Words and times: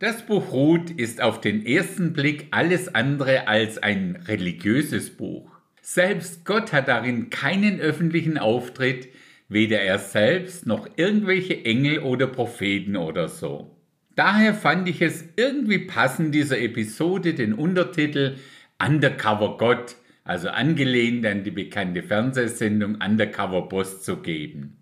Das 0.00 0.22
Buch 0.22 0.50
Ruth 0.52 0.90
ist 0.90 1.20
auf 1.20 1.42
den 1.42 1.66
ersten 1.66 2.14
Blick 2.14 2.46
alles 2.52 2.94
andere 2.94 3.48
als 3.48 3.76
ein 3.76 4.16
religiöses 4.28 5.10
Buch. 5.10 5.50
Selbst 5.82 6.46
Gott 6.46 6.72
hat 6.72 6.88
darin 6.88 7.28
keinen 7.28 7.80
öffentlichen 7.80 8.38
Auftritt, 8.38 9.10
weder 9.50 9.82
er 9.82 9.98
selbst 9.98 10.66
noch 10.66 10.88
irgendwelche 10.96 11.66
Engel 11.66 11.98
oder 11.98 12.28
Propheten 12.28 12.96
oder 12.96 13.28
so. 13.28 13.76
Daher 14.16 14.54
fand 14.54 14.88
ich 14.88 15.02
es 15.02 15.22
irgendwie 15.36 15.80
passend, 15.80 16.34
dieser 16.34 16.58
Episode 16.58 17.34
den 17.34 17.52
Untertitel 17.52 18.36
Undercover 18.82 19.58
Gott, 19.58 19.96
also 20.24 20.48
angelehnt 20.48 21.26
an 21.26 21.44
die 21.44 21.50
bekannte 21.50 22.02
Fernsehsendung 22.02 22.96
Undercover 23.02 23.68
Boss 23.68 24.00
zu 24.00 24.16
geben. 24.16 24.78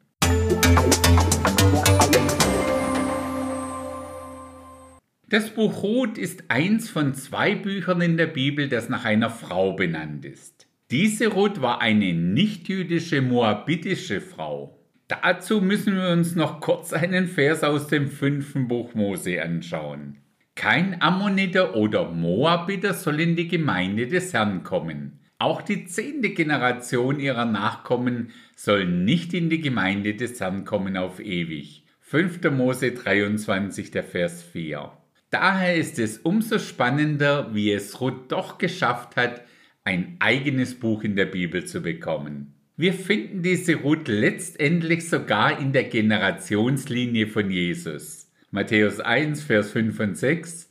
Das 5.30 5.50
Buch 5.50 5.82
Ruth 5.82 6.16
ist 6.16 6.44
eins 6.48 6.88
von 6.88 7.12
zwei 7.12 7.54
Büchern 7.54 8.00
in 8.00 8.16
der 8.16 8.29
Bibel, 8.29 8.66
das 8.66 8.89
nach 8.89 9.04
einer 9.04 9.29
Frau 9.29 9.75
benannt 9.75 10.25
ist. 10.25 10.66
Diese 10.90 11.26
Ruth 11.26 11.61
war 11.61 11.82
eine 11.82 12.14
nichtjüdische 12.14 13.20
moabitische 13.20 14.22
Frau. 14.22 14.79
Dazu 15.06 15.61
müssen 15.61 15.96
wir 15.96 16.08
uns 16.08 16.34
noch 16.34 16.61
kurz 16.61 16.94
einen 16.94 17.29
Vers 17.29 17.62
aus 17.62 17.89
dem 17.89 18.08
fünften 18.08 18.68
Buch 18.68 18.94
Mose 18.94 19.43
anschauen. 19.43 20.17
Kein 20.54 21.03
Ammoniter 21.03 21.76
oder 21.76 22.11
Moabiter 22.11 22.95
soll 22.95 23.20
in 23.20 23.36
die 23.36 23.48
Gemeinde 23.48 24.06
des 24.06 24.32
Herrn 24.32 24.62
kommen. 24.62 25.20
Auch 25.39 25.61
die 25.61 25.84
zehnte 25.84 26.31
Generation 26.31 27.20
ihrer 27.20 27.45
Nachkommen 27.45 28.31
soll 28.56 28.86
nicht 28.86 29.34
in 29.34 29.50
die 29.50 29.61
Gemeinde 29.61 30.14
des 30.14 30.40
Herrn 30.40 30.64
kommen 30.64 30.96
auf 30.96 31.20
ewig. 31.20 31.84
5. 32.00 32.50
Mose 32.50 32.92
23, 32.92 33.91
der 33.91 34.05
Vers 34.05 34.42
4. 34.42 34.91
Daher 35.31 35.77
ist 35.77 35.98
es 35.98 36.19
umso 36.19 36.59
spannender, 36.59 37.55
wie 37.55 37.70
es 37.73 38.00
Ruth 38.00 38.33
doch 38.33 38.59
geschafft 38.59 39.17
hat, 39.17 39.43
ein 39.85 40.17
eigenes 40.20 40.75
Buch 40.75 41.03
in 41.03 41.17
der 41.17 41.27
Bibel 41.27 41.65
zu 41.65 41.83
bekommen. 41.83 42.55
Wir 42.77 42.95
finden 42.95 43.43
diese 43.43 43.75
Ruth 43.75 44.09
letztendlich 44.09 45.09
sogar 45.09 45.59
in 45.59 45.73
der 45.73 45.85
Generationslinie 45.85 47.27
von 47.27 47.51
Jesus. 47.51 48.31
Matthäus 48.51 49.01
1, 49.01 49.43
Vers 49.43 49.73
5 49.73 50.01
und 50.01 50.17
6. 50.17 50.70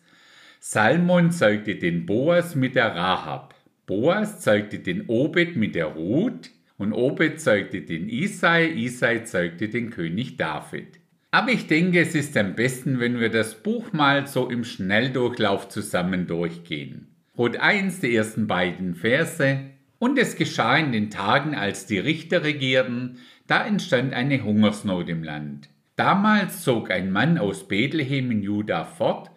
Salmon 0.59 1.31
zeugte 1.31 1.75
den 1.75 2.05
Boas 2.05 2.55
mit 2.55 2.75
der 2.75 2.95
Rahab. 2.95 3.55
Boas 3.85 4.41
zeugte 4.41 4.79
den 4.79 5.05
Obed 5.07 5.55
mit 5.55 5.75
der 5.75 5.85
Ruth 5.87 6.49
und 6.77 6.93
Obed 6.93 7.39
zeugte 7.39 7.81
den 7.81 8.09
Isai, 8.09 8.67
Isai 8.71 9.23
zeugte 9.23 9.69
den 9.69 9.89
König 9.89 10.37
David. 10.37 10.99
Aber 11.31 11.51
ich 11.51 11.67
denke, 11.67 11.99
es 11.99 12.15
ist 12.15 12.37
am 12.37 12.55
besten, 12.55 12.99
wenn 12.99 13.19
wir 13.19 13.29
das 13.29 13.55
Buch 13.55 13.91
mal 13.91 14.27
so 14.27 14.49
im 14.49 14.63
Schnelldurchlauf 14.63 15.67
zusammen 15.67 16.25
durchgehen. 16.25 17.07
Rot 17.37 17.57
1, 17.57 17.99
die 17.99 18.15
ersten 18.15 18.47
beiden 18.47 18.95
Verse. 18.95 19.59
Und 19.99 20.17
es 20.17 20.35
geschah 20.35 20.77
in 20.77 20.91
den 20.91 21.09
Tagen, 21.09 21.55
als 21.55 21.85
die 21.85 21.99
Richter 21.99 22.43
regierten, 22.43 23.17
da 23.47 23.65
entstand 23.65 24.13
eine 24.13 24.43
Hungersnot 24.43 25.09
im 25.09 25.23
Land. 25.23 25.69
Damals 25.95 26.61
zog 26.61 26.91
ein 26.91 27.11
Mann 27.11 27.37
aus 27.37 27.67
Bethlehem 27.67 28.31
in 28.31 28.43
Juda 28.43 28.85
fort, 28.85 29.31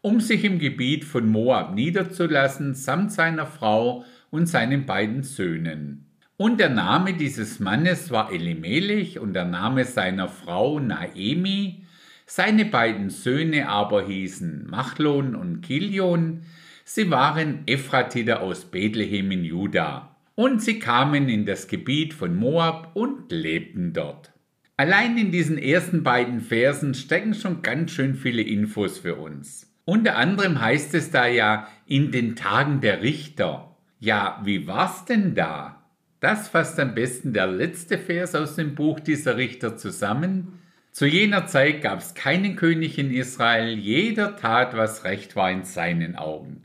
um 0.00 0.20
sich 0.20 0.44
im 0.44 0.58
Gebiet 0.58 1.04
von 1.04 1.28
Moab 1.28 1.74
niederzulassen, 1.74 2.74
samt 2.74 3.12
seiner 3.12 3.46
Frau 3.46 4.04
und 4.30 4.46
seinen 4.46 4.86
beiden 4.86 5.22
Söhnen. 5.22 6.05
Und 6.38 6.60
der 6.60 6.68
Name 6.68 7.14
dieses 7.14 7.60
Mannes 7.60 8.10
war 8.10 8.30
Elimelech 8.30 9.18
und 9.18 9.32
der 9.32 9.46
Name 9.46 9.86
seiner 9.86 10.28
Frau 10.28 10.78
Naemi. 10.78 11.86
Seine 12.26 12.66
beiden 12.66 13.08
Söhne 13.08 13.70
aber 13.70 14.06
hießen 14.06 14.66
Machlon 14.68 15.34
und 15.34 15.62
Kilion. 15.62 16.42
Sie 16.84 17.10
waren 17.10 17.62
Ephratiter 17.66 18.42
aus 18.42 18.66
Bethlehem 18.66 19.30
in 19.30 19.44
Juda. 19.44 20.14
Und 20.34 20.60
sie 20.60 20.78
kamen 20.78 21.30
in 21.30 21.46
das 21.46 21.68
Gebiet 21.68 22.12
von 22.12 22.36
Moab 22.36 22.90
und 22.94 23.32
lebten 23.32 23.94
dort. 23.94 24.32
Allein 24.76 25.16
in 25.16 25.32
diesen 25.32 25.56
ersten 25.56 26.02
beiden 26.02 26.42
Versen 26.42 26.92
stecken 26.92 27.32
schon 27.32 27.62
ganz 27.62 27.92
schön 27.92 28.14
viele 28.14 28.42
Infos 28.42 28.98
für 28.98 29.14
uns. 29.14 29.74
Unter 29.86 30.16
anderem 30.16 30.60
heißt 30.60 30.92
es 30.92 31.10
da 31.10 31.26
ja 31.26 31.66
in 31.86 32.10
den 32.10 32.36
Tagen 32.36 32.82
der 32.82 33.00
Richter. 33.00 33.74
Ja, 34.00 34.42
wie 34.44 34.66
war's 34.66 35.06
denn 35.06 35.34
da? 35.34 35.75
Das 36.20 36.48
fasst 36.48 36.80
am 36.80 36.94
besten 36.94 37.32
der 37.32 37.46
letzte 37.46 37.98
Vers 37.98 38.34
aus 38.34 38.56
dem 38.56 38.74
Buch 38.74 39.00
dieser 39.00 39.36
Richter 39.36 39.76
zusammen. 39.76 40.60
Zu 40.90 41.04
jener 41.04 41.46
Zeit 41.46 41.82
gab 41.82 41.98
es 41.98 42.14
keinen 42.14 42.56
König 42.56 42.98
in 42.98 43.12
Israel, 43.12 43.76
jeder 43.76 44.36
tat, 44.36 44.74
was 44.74 45.04
recht 45.04 45.36
war 45.36 45.50
in 45.50 45.64
seinen 45.64 46.16
Augen. 46.16 46.62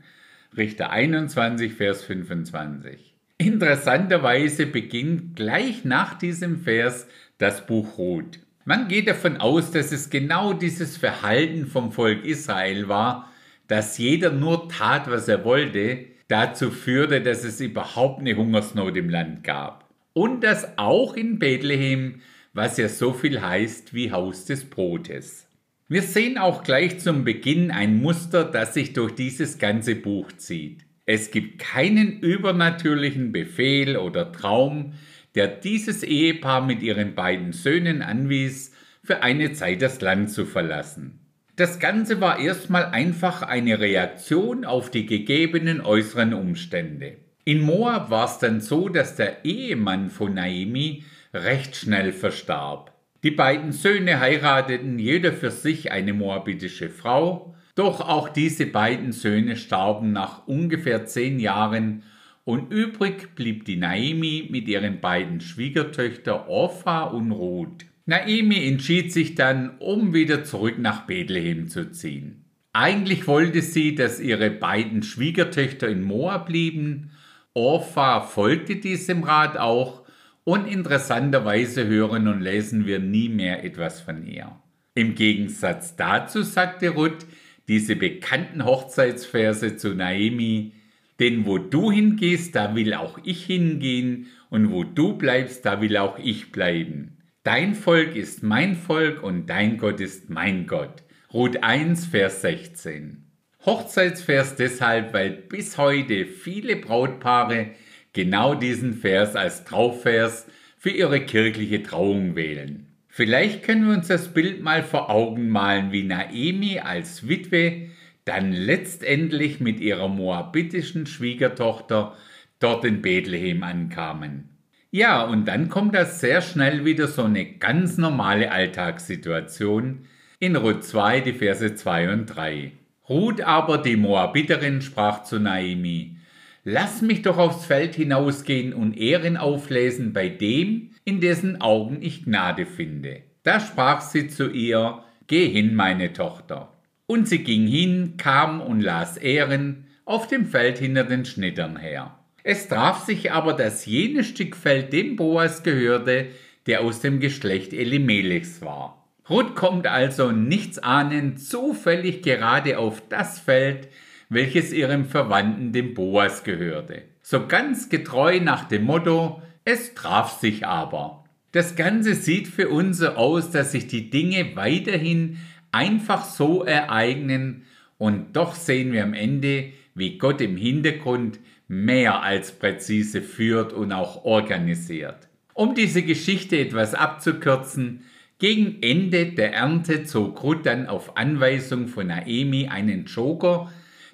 Richter 0.56 0.90
21, 0.90 1.74
Vers 1.74 2.02
25. 2.04 3.14
Interessanterweise 3.36 4.66
beginnt 4.66 5.36
gleich 5.36 5.84
nach 5.84 6.14
diesem 6.14 6.60
Vers 6.60 7.06
das 7.36 7.66
Buch 7.66 7.98
Ruth. 7.98 8.38
Man 8.64 8.88
geht 8.88 9.08
davon 9.08 9.36
aus, 9.36 9.70
dass 9.70 9.92
es 9.92 10.08
genau 10.08 10.54
dieses 10.54 10.96
Verhalten 10.96 11.66
vom 11.66 11.92
Volk 11.92 12.24
Israel 12.24 12.88
war, 12.88 13.30
dass 13.66 13.98
jeder 13.98 14.30
nur 14.30 14.68
tat, 14.68 15.10
was 15.10 15.28
er 15.28 15.44
wollte, 15.44 16.06
dazu 16.32 16.70
führte, 16.70 17.20
dass 17.20 17.44
es 17.44 17.60
überhaupt 17.60 18.20
eine 18.20 18.34
Hungersnot 18.34 18.96
im 18.96 19.10
Land 19.10 19.44
gab. 19.44 19.88
Und 20.14 20.42
das 20.42 20.78
auch 20.78 21.14
in 21.14 21.38
Bethlehem, 21.38 22.22
was 22.54 22.78
ja 22.78 22.88
so 22.88 23.12
viel 23.12 23.42
heißt 23.42 23.92
wie 23.92 24.12
Haus 24.12 24.46
des 24.46 24.64
Brotes. 24.64 25.46
Wir 25.88 26.02
sehen 26.02 26.38
auch 26.38 26.62
gleich 26.62 27.00
zum 27.00 27.24
Beginn 27.24 27.70
ein 27.70 28.00
Muster, 28.00 28.44
das 28.44 28.72
sich 28.72 28.94
durch 28.94 29.12
dieses 29.14 29.58
ganze 29.58 29.94
Buch 29.94 30.32
zieht. 30.32 30.86
Es 31.04 31.30
gibt 31.30 31.58
keinen 31.58 32.20
übernatürlichen 32.20 33.32
Befehl 33.32 33.98
oder 33.98 34.32
Traum, 34.32 34.94
der 35.34 35.48
dieses 35.48 36.02
Ehepaar 36.02 36.64
mit 36.64 36.82
ihren 36.82 37.14
beiden 37.14 37.52
Söhnen 37.52 38.00
anwies, 38.00 38.72
für 39.04 39.22
eine 39.22 39.52
Zeit 39.52 39.82
das 39.82 40.00
Land 40.00 40.30
zu 40.30 40.46
verlassen. 40.46 41.18
Das 41.54 41.78
Ganze 41.78 42.22
war 42.22 42.38
erstmal 42.38 42.86
einfach 42.86 43.42
eine 43.42 43.78
Reaktion 43.78 44.64
auf 44.64 44.90
die 44.90 45.04
gegebenen 45.04 45.82
äußeren 45.82 46.32
Umstände. 46.32 47.18
In 47.44 47.60
Moab 47.60 48.08
war 48.08 48.24
es 48.24 48.38
dann 48.38 48.62
so, 48.62 48.88
dass 48.88 49.16
der 49.16 49.44
Ehemann 49.44 50.08
von 50.08 50.32
Naomi 50.32 51.04
recht 51.34 51.76
schnell 51.76 52.12
verstarb. 52.12 52.92
Die 53.22 53.30
beiden 53.30 53.72
Söhne 53.72 54.18
heirateten 54.18 54.98
jeder 54.98 55.32
für 55.34 55.50
sich 55.50 55.92
eine 55.92 56.14
moabitische 56.14 56.88
Frau, 56.88 57.54
doch 57.74 58.00
auch 58.00 58.30
diese 58.30 58.64
beiden 58.64 59.12
Söhne 59.12 59.56
starben 59.56 60.12
nach 60.12 60.46
ungefähr 60.46 61.04
zehn 61.04 61.38
Jahren 61.38 62.02
und 62.44 62.72
übrig 62.72 63.34
blieb 63.34 63.66
die 63.66 63.76
Naomi 63.76 64.48
mit 64.50 64.68
ihren 64.68 65.00
beiden 65.00 65.42
Schwiegertöchtern 65.42 66.48
Orpha 66.48 67.04
und 67.04 67.30
Ruth. 67.30 67.84
Naemi 68.06 68.66
entschied 68.66 69.12
sich 69.12 69.34
dann, 69.34 69.78
um 69.78 70.12
wieder 70.12 70.44
zurück 70.44 70.78
nach 70.78 71.06
Bethlehem 71.06 71.68
zu 71.68 71.90
ziehen. 71.90 72.44
Eigentlich 72.72 73.26
wollte 73.26 73.62
sie, 73.62 73.94
dass 73.94 74.18
ihre 74.18 74.50
beiden 74.50 75.02
Schwiegertöchter 75.02 75.88
in 75.88 76.02
Moab 76.02 76.46
blieben. 76.46 77.10
Orpha 77.54 78.22
folgte 78.22 78.76
diesem 78.76 79.22
Rat 79.22 79.56
auch 79.56 80.02
und 80.44 80.66
interessanterweise 80.66 81.86
hören 81.86 82.28
und 82.28 82.40
lesen 82.40 82.86
wir 82.86 82.98
nie 82.98 83.28
mehr 83.28 83.62
etwas 83.62 84.00
von 84.00 84.26
ihr. 84.26 84.50
Im 84.94 85.14
Gegensatz 85.14 85.96
dazu 85.96 86.42
sagte 86.42 86.90
Ruth 86.90 87.26
diese 87.68 87.94
bekannten 87.94 88.64
Hochzeitsverse 88.64 89.76
zu 89.76 89.94
Naemi, 89.94 90.72
denn 91.20 91.46
wo 91.46 91.58
du 91.58 91.92
hingehst, 91.92 92.56
da 92.56 92.74
will 92.74 92.94
auch 92.94 93.18
ich 93.22 93.44
hingehen, 93.44 94.26
und 94.50 94.70
wo 94.70 94.84
du 94.84 95.16
bleibst, 95.16 95.64
da 95.64 95.80
will 95.80 95.96
auch 95.96 96.18
ich 96.18 96.52
bleiben. 96.52 97.11
Dein 97.44 97.74
Volk 97.74 98.14
ist 98.14 98.44
mein 98.44 98.76
Volk 98.76 99.20
und 99.20 99.50
dein 99.50 99.76
Gott 99.76 99.98
ist 99.98 100.30
mein 100.30 100.68
Gott. 100.68 101.02
Ruth 101.34 101.64
1, 101.64 102.06
Vers 102.06 102.40
16. 102.42 103.24
Hochzeitsvers 103.66 104.54
deshalb, 104.54 105.12
weil 105.12 105.30
bis 105.30 105.76
heute 105.76 106.26
viele 106.26 106.76
Brautpaare 106.76 107.72
genau 108.12 108.54
diesen 108.54 108.94
Vers 108.94 109.34
als 109.34 109.64
Trauvers 109.64 110.46
für 110.78 110.90
ihre 110.90 111.18
kirchliche 111.22 111.82
Trauung 111.82 112.36
wählen. 112.36 112.86
Vielleicht 113.08 113.64
können 113.64 113.88
wir 113.88 113.96
uns 113.96 114.06
das 114.06 114.32
Bild 114.32 114.62
mal 114.62 114.84
vor 114.84 115.10
Augen 115.10 115.48
malen, 115.48 115.90
wie 115.90 116.04
Naemi 116.04 116.78
als 116.78 117.26
Witwe 117.26 117.88
dann 118.24 118.52
letztendlich 118.52 119.58
mit 119.58 119.80
ihrer 119.80 120.06
moabitischen 120.06 121.06
Schwiegertochter 121.06 122.16
dort 122.60 122.84
in 122.84 123.02
Bethlehem 123.02 123.64
ankamen. 123.64 124.51
Ja, 124.94 125.24
und 125.24 125.48
dann 125.48 125.70
kommt 125.70 125.94
das 125.94 126.20
sehr 126.20 126.42
schnell 126.42 126.84
wieder 126.84 127.08
so 127.08 127.24
eine 127.24 127.46
ganz 127.46 127.96
normale 127.96 128.52
Alltagssituation 128.52 130.04
in 130.38 130.54
Ruth 130.54 130.84
2, 130.84 131.20
die 131.22 131.32
Verse 131.32 131.74
2 131.74 132.12
und 132.12 132.26
3. 132.26 132.72
Ruth 133.08 133.40
aber, 133.40 133.78
die 133.78 133.96
Moabiterin, 133.96 134.82
sprach 134.82 135.22
zu 135.22 135.40
Naimi, 135.40 136.18
Lass 136.62 137.00
mich 137.00 137.22
doch 137.22 137.38
aufs 137.38 137.64
Feld 137.64 137.94
hinausgehen 137.94 138.74
und 138.74 138.98
Ehren 138.98 139.38
auflesen 139.38 140.12
bei 140.12 140.28
dem, 140.28 140.90
in 141.04 141.22
dessen 141.22 141.62
Augen 141.62 142.02
ich 142.02 142.24
Gnade 142.24 142.66
finde. 142.66 143.22
Da 143.44 143.60
sprach 143.60 144.02
sie 144.02 144.28
zu 144.28 144.50
ihr, 144.50 145.02
Geh 145.26 145.48
hin, 145.48 145.74
meine 145.74 146.12
Tochter. 146.12 146.70
Und 147.06 147.28
sie 147.28 147.42
ging 147.42 147.66
hin, 147.66 148.18
kam 148.18 148.60
und 148.60 148.82
las 148.82 149.16
Ehren 149.16 149.86
auf 150.04 150.26
dem 150.26 150.44
Feld 150.44 150.78
hinter 150.78 151.04
den 151.04 151.24
Schnittern 151.24 151.78
her. 151.78 152.18
Es 152.44 152.68
traf 152.68 153.04
sich 153.04 153.32
aber, 153.32 153.52
dass 153.52 153.86
jenes 153.86 154.28
Stück 154.28 154.56
Feld 154.56 154.92
dem 154.92 155.16
Boas 155.16 155.62
gehörte, 155.62 156.26
der 156.66 156.80
aus 156.80 157.00
dem 157.00 157.20
Geschlecht 157.20 157.72
Elimelechs 157.72 158.62
war. 158.62 159.06
Ruth 159.30 159.54
kommt 159.54 159.86
also 159.86 160.32
nichts 160.32 160.78
ahnend 160.78 161.40
zufällig 161.40 162.22
gerade 162.22 162.78
auf 162.78 163.02
das 163.08 163.38
Feld, 163.38 163.88
welches 164.28 164.72
ihrem 164.72 165.04
Verwandten 165.04 165.72
dem 165.72 165.94
Boas 165.94 166.42
gehörte. 166.42 167.02
So 167.22 167.46
ganz 167.46 167.88
getreu 167.88 168.40
nach 168.40 168.64
dem 168.64 168.84
Motto, 168.84 169.40
es 169.64 169.94
traf 169.94 170.40
sich 170.40 170.66
aber. 170.66 171.24
Das 171.52 171.76
Ganze 171.76 172.14
sieht 172.14 172.48
für 172.48 172.68
uns 172.68 172.98
so 172.98 173.08
aus, 173.10 173.50
dass 173.50 173.72
sich 173.72 173.86
die 173.86 174.10
Dinge 174.10 174.56
weiterhin 174.56 175.38
einfach 175.70 176.24
so 176.24 176.64
ereignen 176.64 177.64
und 177.98 178.34
doch 178.36 178.54
sehen 178.54 178.92
wir 178.92 179.04
am 179.04 179.14
Ende, 179.14 179.72
wie 179.94 180.18
Gott 180.18 180.40
im 180.40 180.56
Hintergrund 180.56 181.38
mehr 181.72 182.22
als 182.22 182.52
präzise 182.52 183.22
führt 183.22 183.72
und 183.72 183.92
auch 183.92 184.26
organisiert. 184.26 185.28
Um 185.54 185.74
diese 185.74 186.02
Geschichte 186.02 186.58
etwas 186.58 186.92
abzukürzen, 186.92 188.02
gegen 188.38 188.82
Ende 188.82 189.32
der 189.32 189.54
Ernte 189.54 190.04
zog 190.04 190.42
Ruth 190.42 190.66
dann 190.66 190.86
auf 190.86 191.16
Anweisung 191.16 191.88
von 191.88 192.08
Naemi 192.08 192.68
einen 192.68 193.06
Joker, 193.06 193.72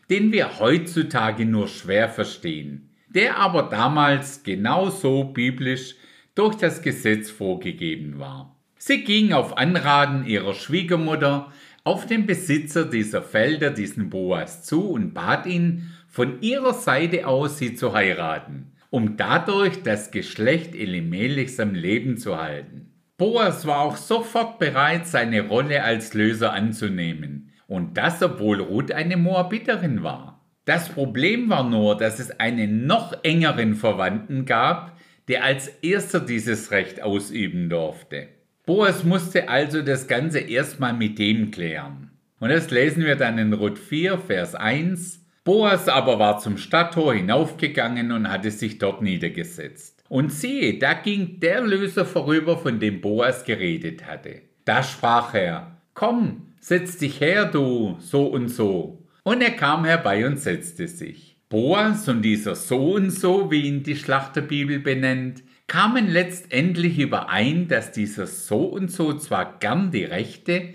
den 0.09 0.31
wir 0.31 0.61
heutzutage 0.61 1.47
nur 1.47 1.67
schwer 1.67 2.09
verstehen, 2.09 2.91
der 3.09 3.39
aber 3.39 3.65
damals 3.65 4.45
genauso 4.45 5.25
biblisch 5.25 5.97
durch 6.37 6.55
das 6.55 6.81
Gesetz 6.81 7.29
vorgegeben 7.29 8.21
war. 8.21 8.57
Sie 8.77 9.03
ging 9.03 9.33
auf 9.33 9.59
Anraten 9.59 10.25
ihrer 10.25 10.55
Schwiegermutter 10.55 11.51
auf 11.83 12.07
den 12.07 12.25
Besitzer 12.25 12.85
dieser 12.85 13.23
Felder, 13.23 13.71
diesen 13.71 14.11
Boas, 14.11 14.63
zu 14.63 14.91
und 14.91 15.13
bat 15.13 15.47
ihn, 15.47 15.91
von 16.09 16.41
ihrer 16.43 16.75
Seite 16.75 17.27
aus 17.27 17.59
sie 17.59 17.75
zu 17.75 17.93
heiraten, 17.93 18.73
um 18.91 19.17
dadurch 19.17 19.83
das 19.83 20.11
Geschlecht 20.11 20.75
Elimelechs 20.75 21.61
am 21.61 21.75
Leben 21.75 22.17
zu 22.17 22.39
halten. 22.39 22.93
Boas 23.19 23.67
war 23.67 23.81
auch 23.81 23.97
sofort 23.97 24.59
bereit, 24.59 25.07
seine 25.07 25.49
Rolle 25.49 25.85
als 25.85 26.15
Löser 26.15 26.53
anzunehmen, 26.53 27.53
und 27.67 27.97
das 27.97 28.23
obwohl 28.23 28.61
Ruth 28.61 28.93
eine 28.93 29.17
Moabiterin 29.17 30.03
war. 30.03 30.47
Das 30.65 30.89
Problem 30.89 31.51
war 31.51 31.69
nur, 31.69 31.97
dass 31.97 32.19
es 32.19 32.41
einen 32.41 32.87
noch 32.87 33.25
engeren 33.25 33.75
Verwandten 33.75 34.45
gab, 34.45 34.99
der 35.29 35.45
als 35.45 35.69
erster 35.83 36.21
dieses 36.21 36.71
Recht 36.71 37.03
ausüben 37.03 37.69
durfte. 37.69 38.29
Boas 38.65 39.03
musste 39.03 39.49
also 39.49 39.83
das 39.83 40.09
Ganze 40.09 40.41
erstmal 40.41 40.93
mit 40.93 41.19
dem 41.19 41.51
klären. 41.51 42.11
Und 42.39 42.51
das 42.51 42.71
lesen 42.71 43.05
wir 43.05 43.17
dann 43.17 43.39
in 43.39 43.53
Ruth 43.53 43.79
4, 43.79 44.19
Vers 44.19 44.55
1. 44.55 45.25
Boas 45.45 45.89
aber 45.89 46.19
war 46.19 46.39
zum 46.39 46.59
Stadttor 46.59 47.15
hinaufgegangen 47.15 48.13
und 48.13 48.31
hatte 48.31 48.51
sich 48.51 48.79
dort 48.79 49.03
niedergesetzt. 49.03 50.03
Und 50.09 50.33
siehe, 50.33 50.79
da 50.79 50.95
ging 50.95 51.41
der 51.41 51.61
Löser 51.61 52.05
vorüber, 52.05 52.59
von 52.59 52.81
dem 52.81 53.01
Boas 53.01 53.45
geredet 53.45 54.07
hatte. 54.07 54.43
Da 54.65 54.83
sprach 54.83 55.35
er, 55.35 55.79
Komm, 55.95 56.55
setz 56.61 56.99
dich 56.99 57.21
her, 57.21 57.45
du, 57.47 57.97
so 58.01 58.27
und 58.27 58.49
so. 58.49 59.05
Und 59.23 59.43
er 59.43 59.51
kam 59.51 59.85
herbei 59.85 60.27
und 60.27 60.39
setzte 60.39 60.89
sich. 60.89 61.37
Boas 61.49 62.09
und 62.09 62.23
dieser 62.23 62.55
so 62.55 62.93
und 62.95 63.11
so, 63.11 63.51
wie 63.51 63.63
ihn 63.63 63.83
die 63.83 63.97
Schlachterbibel 63.97 64.79
benennt, 64.79 65.43
kamen 65.67 66.09
letztendlich 66.09 66.99
überein, 66.99 67.69
dass 67.69 67.93
dieser 67.93 68.27
so 68.27 68.65
und 68.65 68.91
so 68.91 69.15
zwar 69.15 69.59
gern 69.59 69.91
die 69.91 70.05
Rechte 70.05 70.75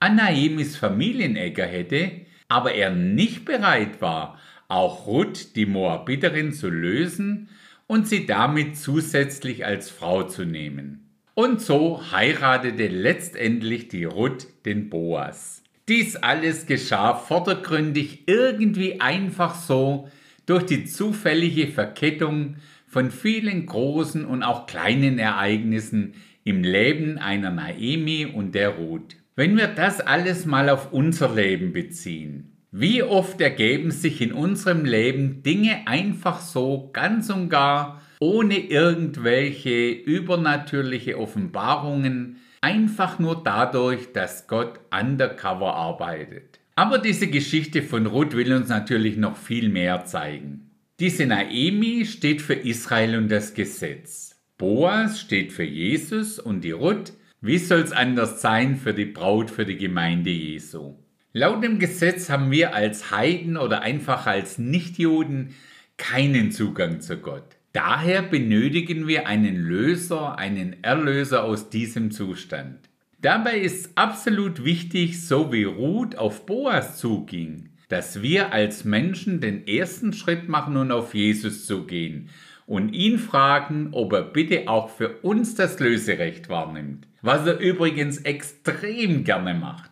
an 0.00 0.16
Naemis 0.16 0.76
Familienäcker 0.76 1.64
hätte, 1.64 2.10
aber 2.52 2.74
er 2.74 2.90
nicht 2.90 3.46
bereit 3.46 4.02
war, 4.02 4.38
auch 4.68 5.06
Ruth, 5.06 5.56
die 5.56 5.64
Moabiterin, 5.64 6.52
zu 6.52 6.68
lösen 6.68 7.48
und 7.86 8.06
sie 8.06 8.26
damit 8.26 8.76
zusätzlich 8.76 9.64
als 9.64 9.88
Frau 9.88 10.24
zu 10.24 10.44
nehmen. 10.44 11.08
Und 11.32 11.62
so 11.62 12.02
heiratete 12.12 12.88
letztendlich 12.88 13.88
die 13.88 14.04
Ruth 14.04 14.46
den 14.66 14.90
Boas. 14.90 15.62
Dies 15.88 16.16
alles 16.16 16.66
geschah 16.66 17.14
vordergründig 17.14 18.24
irgendwie 18.26 19.00
einfach 19.00 19.54
so 19.54 20.10
durch 20.44 20.66
die 20.66 20.84
zufällige 20.84 21.68
Verkettung 21.68 22.56
von 22.86 23.10
vielen 23.10 23.64
großen 23.64 24.26
und 24.26 24.42
auch 24.42 24.66
kleinen 24.66 25.18
Ereignissen 25.18 26.12
im 26.44 26.62
Leben 26.62 27.16
einer 27.16 27.50
Naemi 27.50 28.26
und 28.26 28.54
der 28.54 28.70
Ruth. 28.70 29.16
Wenn 29.42 29.56
wir 29.56 29.66
das 29.66 29.98
alles 29.98 30.46
mal 30.46 30.68
auf 30.68 30.92
unser 30.92 31.34
Leben 31.34 31.72
beziehen, 31.72 32.58
wie 32.70 33.02
oft 33.02 33.40
ergeben 33.40 33.90
sich 33.90 34.20
in 34.20 34.32
unserem 34.32 34.84
Leben 34.84 35.42
Dinge 35.42 35.88
einfach 35.88 36.40
so 36.40 36.90
ganz 36.92 37.28
und 37.28 37.48
gar 37.48 38.00
ohne 38.20 38.56
irgendwelche 38.56 39.90
übernatürliche 39.90 41.18
Offenbarungen, 41.18 42.36
einfach 42.60 43.18
nur 43.18 43.42
dadurch, 43.42 44.12
dass 44.12 44.46
Gott 44.46 44.78
undercover 44.96 45.74
arbeitet. 45.74 46.60
Aber 46.76 46.98
diese 46.98 47.26
Geschichte 47.26 47.82
von 47.82 48.06
Ruth 48.06 48.36
will 48.36 48.52
uns 48.52 48.68
natürlich 48.68 49.16
noch 49.16 49.36
viel 49.36 49.70
mehr 49.70 50.04
zeigen. 50.04 50.70
Diese 51.00 51.26
Naemi 51.26 52.06
steht 52.06 52.42
für 52.42 52.54
Israel 52.54 53.16
und 53.16 53.28
das 53.28 53.54
Gesetz. 53.54 54.40
Boas 54.56 55.20
steht 55.20 55.52
für 55.52 55.64
Jesus 55.64 56.38
und 56.38 56.62
die 56.62 56.70
Ruth, 56.70 57.12
wie 57.44 57.58
soll's 57.58 57.90
anders 57.90 58.40
sein 58.40 58.76
für 58.76 58.94
die 58.94 59.04
Braut, 59.04 59.50
für 59.50 59.66
die 59.66 59.76
Gemeinde 59.76 60.30
Jesu? 60.30 60.94
Laut 61.32 61.64
dem 61.64 61.80
Gesetz 61.80 62.30
haben 62.30 62.52
wir 62.52 62.72
als 62.72 63.10
Heiden 63.10 63.56
oder 63.56 63.82
einfach 63.82 64.26
als 64.26 64.58
Nichtjuden 64.58 65.56
keinen 65.96 66.52
Zugang 66.52 67.00
zu 67.00 67.16
Gott. 67.16 67.56
Daher 67.72 68.22
benötigen 68.22 69.08
wir 69.08 69.26
einen 69.26 69.56
Löser, 69.56 70.38
einen 70.38 70.84
Erlöser 70.84 71.42
aus 71.42 71.68
diesem 71.68 72.12
Zustand. 72.12 72.78
Dabei 73.20 73.58
ist 73.58 73.90
absolut 73.96 74.64
wichtig, 74.64 75.26
so 75.26 75.52
wie 75.52 75.64
Ruth 75.64 76.16
auf 76.16 76.46
Boas 76.46 76.98
zuging, 76.98 77.70
dass 77.88 78.22
wir 78.22 78.52
als 78.52 78.84
Menschen 78.84 79.40
den 79.40 79.66
ersten 79.66 80.12
Schritt 80.12 80.48
machen 80.48 80.76
und 80.76 80.92
auf 80.92 81.12
Jesus 81.12 81.66
zugehen 81.66 82.28
und 82.66 82.90
ihn 82.90 83.18
fragen, 83.18 83.88
ob 83.90 84.12
er 84.12 84.22
bitte 84.22 84.68
auch 84.68 84.90
für 84.90 85.18
uns 85.22 85.56
das 85.56 85.80
Löserecht 85.80 86.48
wahrnimmt, 86.48 87.08
was 87.22 87.46
er 87.46 87.58
übrigens 87.58 88.18
extrem 88.18 89.24
gerne 89.24 89.54
macht. 89.54 89.90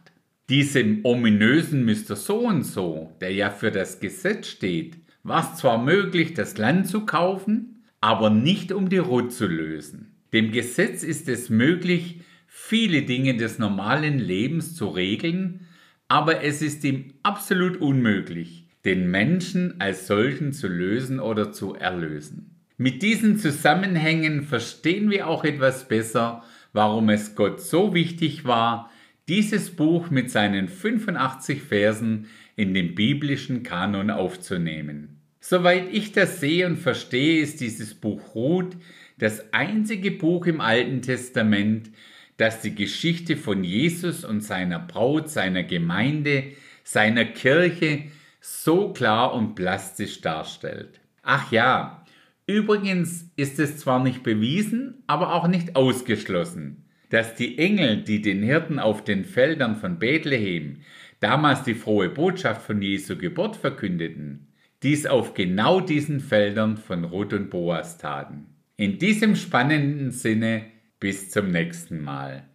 Diesem 0.48 1.04
ominösen 1.04 1.84
Mr. 1.84 2.16
So 2.16 2.40
und 2.40 2.64
so, 2.64 3.16
der 3.20 3.32
ja 3.32 3.50
für 3.50 3.70
das 3.70 4.00
Gesetz 4.00 4.48
steht, 4.48 4.96
war 5.22 5.52
es 5.52 5.58
zwar 5.58 5.82
möglich, 5.82 6.34
das 6.34 6.58
Land 6.58 6.88
zu 6.88 7.06
kaufen, 7.06 7.84
aber 8.00 8.30
nicht 8.30 8.72
um 8.72 8.88
die 8.88 8.98
Ruth 8.98 9.32
zu 9.32 9.46
lösen. 9.46 10.16
Dem 10.32 10.50
Gesetz 10.50 11.04
ist 11.04 11.28
es 11.28 11.50
möglich, 11.50 12.20
viele 12.48 13.02
Dinge 13.02 13.36
des 13.36 13.58
normalen 13.58 14.18
Lebens 14.18 14.74
zu 14.74 14.88
regeln, 14.88 15.66
aber 16.08 16.42
es 16.42 16.62
ist 16.62 16.82
ihm 16.82 17.14
absolut 17.22 17.76
unmöglich, 17.76 18.66
den 18.84 19.08
Menschen 19.08 19.80
als 19.80 20.08
solchen 20.08 20.52
zu 20.52 20.66
lösen 20.66 21.20
oder 21.20 21.52
zu 21.52 21.74
erlösen. 21.74 22.56
Mit 22.76 23.02
diesen 23.02 23.38
Zusammenhängen 23.38 24.42
verstehen 24.42 25.10
wir 25.10 25.28
auch 25.28 25.44
etwas 25.44 25.86
besser, 25.86 26.42
warum 26.72 27.08
es 27.08 27.34
Gott 27.34 27.60
so 27.60 27.94
wichtig 27.94 28.44
war, 28.44 28.90
dieses 29.28 29.70
Buch 29.70 30.10
mit 30.10 30.30
seinen 30.30 30.68
85 30.68 31.62
Versen 31.62 32.28
in 32.56 32.74
den 32.74 32.94
biblischen 32.94 33.62
Kanon 33.62 34.10
aufzunehmen. 34.10 35.20
Soweit 35.40 35.88
ich 35.92 36.12
das 36.12 36.40
sehe 36.40 36.66
und 36.66 36.76
verstehe, 36.76 37.40
ist 37.40 37.60
dieses 37.60 37.94
Buch 37.94 38.34
Ruth 38.34 38.76
das 39.18 39.52
einzige 39.52 40.10
Buch 40.10 40.46
im 40.46 40.60
Alten 40.60 41.02
Testament, 41.02 41.90
das 42.36 42.62
die 42.62 42.74
Geschichte 42.74 43.36
von 43.36 43.64
Jesus 43.64 44.24
und 44.24 44.40
seiner 44.40 44.78
Braut, 44.78 45.28
seiner 45.28 45.62
Gemeinde, 45.62 46.52
seiner 46.84 47.26
Kirche 47.26 48.04
so 48.40 48.92
klar 48.92 49.34
und 49.34 49.54
plastisch 49.54 50.20
darstellt. 50.22 51.00
Ach 51.22 51.52
ja, 51.52 52.04
übrigens 52.50 53.30
ist 53.36 53.58
es 53.58 53.78
zwar 53.78 54.02
nicht 54.02 54.22
bewiesen, 54.22 55.02
aber 55.06 55.34
auch 55.34 55.48
nicht 55.48 55.76
ausgeschlossen, 55.76 56.84
dass 57.08 57.34
die 57.34 57.58
Engel, 57.58 58.02
die 58.02 58.20
den 58.20 58.42
Hirten 58.42 58.78
auf 58.78 59.04
den 59.04 59.24
Feldern 59.24 59.76
von 59.76 59.98
Bethlehem 59.98 60.78
damals 61.20 61.62
die 61.62 61.74
frohe 61.74 62.08
Botschaft 62.08 62.62
von 62.62 62.82
Jesu 62.82 63.16
Geburt 63.16 63.56
verkündeten, 63.56 64.48
dies 64.82 65.06
auf 65.06 65.34
genau 65.34 65.80
diesen 65.80 66.20
Feldern 66.20 66.76
von 66.76 67.04
Ruth 67.04 67.34
und 67.34 67.50
Boas 67.50 67.98
taten. 67.98 68.46
In 68.76 68.98
diesem 68.98 69.36
spannenden 69.36 70.10
Sinne 70.10 70.64
bis 70.98 71.30
zum 71.30 71.50
nächsten 71.50 72.02
Mal. 72.02 72.48